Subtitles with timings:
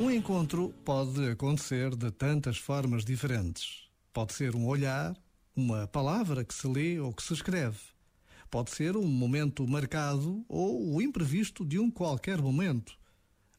[0.00, 3.86] Um encontro pode acontecer de tantas formas diferentes.
[4.14, 5.14] Pode ser um olhar,
[5.54, 7.78] uma palavra que se lê ou que se escreve.
[8.50, 12.98] Pode ser um momento marcado ou o imprevisto de um qualquer momento.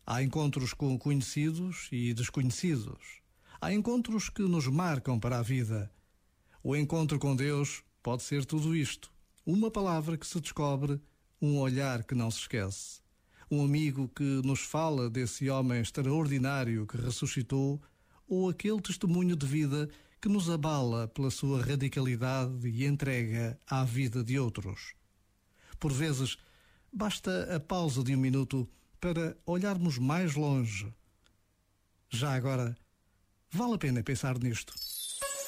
[0.04, 3.22] Há encontros com conhecidos e desconhecidos.
[3.62, 5.92] Há encontros que nos marcam para a vida.
[6.64, 9.14] O encontro com Deus pode ser tudo isto.
[9.46, 11.00] Uma palavra que se descobre,
[11.40, 13.02] um olhar que não se esquece
[13.52, 17.82] um amigo que nos fala desse homem extraordinário que ressuscitou,
[18.26, 19.90] ou aquele testemunho de vida
[20.22, 24.94] que nos abala pela sua radicalidade e entrega à vida de outros.
[25.78, 26.38] Por vezes,
[26.94, 28.70] basta a pausa de um minuto
[29.02, 30.94] para olharmos mais longe.
[32.10, 32.78] Já agora,
[33.52, 34.74] vale a pena pensar nisto.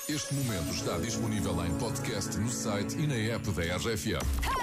[0.09, 4.62] Este momento está disponível em podcast no site e na app da RFM.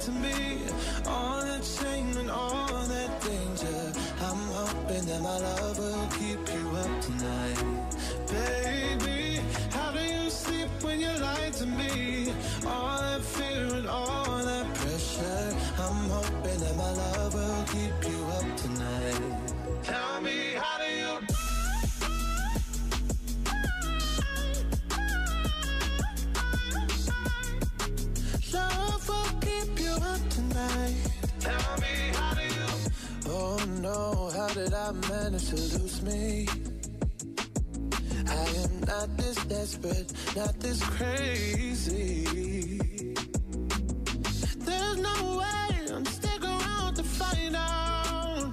[0.00, 0.62] To me.
[1.06, 3.92] All that shame and all that danger.
[4.20, 7.58] I'm hoping that my love will keep you up tonight.
[8.30, 12.32] Baby, how do you sleep when you lie to me?
[12.66, 15.56] All that fear and all that pressure.
[15.84, 19.20] I'm hoping that my love will keep you up tonight.
[19.82, 20.67] Tell me, how
[29.98, 30.54] did
[32.54, 32.66] you?
[33.30, 36.48] Oh no, how did I manage to lose me?
[38.28, 42.24] I am not this desperate, not this crazy.
[44.58, 48.52] There's no way I'm stick around to find out.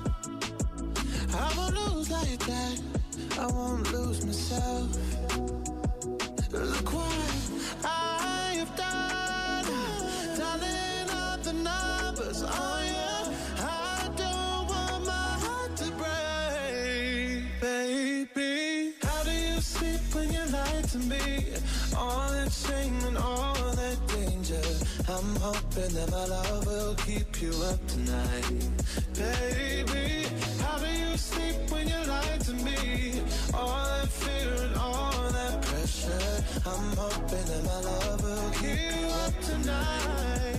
[1.33, 2.81] I won't lose like that.
[3.39, 4.89] I won't lose myself.
[6.51, 8.04] Look what I
[12.41, 12.95] numbers on oh, you.
[19.75, 21.53] Sleep when you lie to me.
[21.97, 24.61] All that shame and all that danger.
[25.09, 28.69] I'm hoping that my love will keep you up tonight.
[29.13, 30.27] Baby,
[30.61, 33.21] how do you sleep when you lie to me?
[33.53, 36.43] All that fear and all that pressure.
[36.65, 40.54] I'm hoping that my love will keep you up tonight.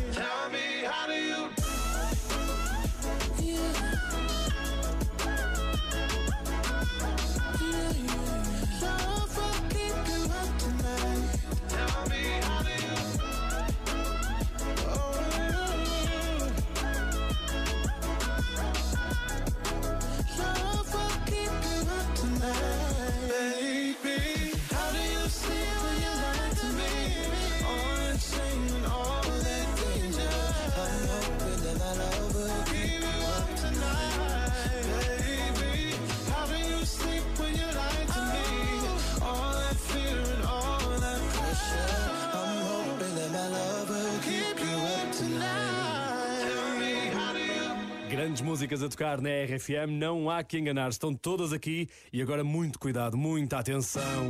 [48.10, 52.44] Grandes músicas a tocar na RFM, não há que enganar, estão todas aqui e agora
[52.44, 54.28] muito cuidado, muita atenção.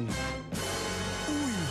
[1.28, 1.67] Ui.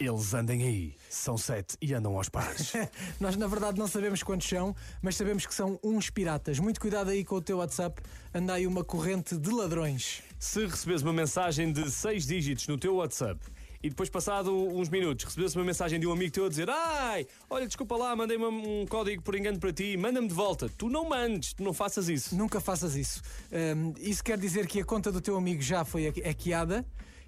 [0.00, 2.72] Eles andem aí, são sete e andam aos pares.
[3.20, 6.58] Nós, na verdade, não sabemos quantos são, mas sabemos que são uns piratas.
[6.58, 8.02] Muito cuidado aí com o teu WhatsApp,
[8.34, 10.20] anda aí uma corrente de ladrões.
[10.40, 13.40] Se receberes uma mensagem de seis dígitos no teu WhatsApp
[13.84, 17.26] e depois, passado uns minutos, recebeu-se uma mensagem de um amigo teu a dizer: Ai,
[17.50, 20.70] olha, desculpa lá, mandei-me um código por engano para ti, manda-me de volta.
[20.70, 22.34] Tu não mandes, tu não faças isso.
[22.34, 23.20] Nunca faças isso.
[23.52, 26.82] Um, isso quer dizer que a conta do teu amigo já foi hackeada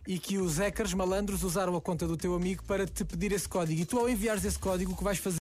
[0.06, 3.46] e que os hackers malandros usaram a conta do teu amigo para te pedir esse
[3.46, 3.78] código.
[3.82, 5.34] E tu, ao enviares esse código, o que vais fazer